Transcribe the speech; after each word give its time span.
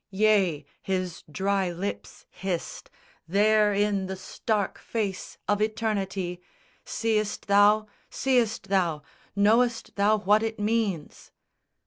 Yea, 0.09 0.65
his 0.81 1.23
dry 1.31 1.69
lips 1.69 2.25
hissed 2.31 2.89
There 3.27 3.71
in 3.71 4.07
the 4.07 4.15
stark 4.15 4.79
face 4.79 5.37
of 5.47 5.61
Eternity, 5.61 6.41
"Seëst 6.83 7.45
thou? 7.45 7.85
Seëst 8.09 8.63
thou? 8.69 9.03
Knowest 9.35 9.95
thou 9.97 10.17
what 10.17 10.41
it 10.41 10.59
means?" 10.59 11.29